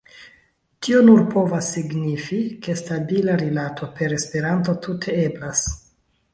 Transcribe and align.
Tio 0.87 1.01
nur 1.09 1.21
povas 1.33 1.69
signifi, 1.75 2.41
ke 2.65 2.75
stabila 2.81 3.37
rilato 3.45 3.93
per 4.01 4.19
Esperanto 4.19 4.79
tute 4.89 5.23
eblas. 5.29 5.67